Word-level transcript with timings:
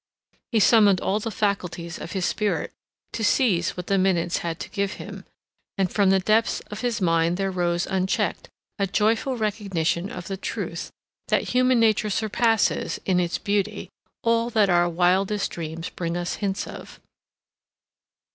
He 0.51 0.59
summoned 0.59 0.99
all 0.99 1.19
the 1.19 1.29
faculties 1.29 1.99
of 1.99 2.13
his 2.13 2.25
spirit 2.25 2.71
to 3.13 3.23
seize 3.23 3.77
what 3.77 3.85
the 3.85 3.99
minutes 3.99 4.37
had 4.39 4.59
to 4.61 4.69
give 4.71 4.93
him; 4.93 5.25
and 5.77 5.91
from 5.93 6.09
the 6.09 6.19
depths 6.19 6.59
of 6.71 6.81
his 6.81 6.99
mind 7.01 7.37
there 7.37 7.51
rose 7.51 7.85
unchecked 7.85 8.49
a 8.79 8.87
joyful 8.87 9.37
recognition 9.37 10.09
of 10.09 10.27
the 10.27 10.37
truth 10.37 10.91
that 11.27 11.49
human 11.49 11.79
nature 11.79 12.09
surpasses, 12.09 12.99
in 13.05 13.19
its 13.19 13.37
beauty, 13.37 13.91
all 14.23 14.49
that 14.49 14.71
our 14.71 14.89
wildest 14.89 15.51
dreams 15.51 15.89
bring 15.91 16.17
us 16.17 16.37
hints 16.37 16.65
of. 16.65 16.99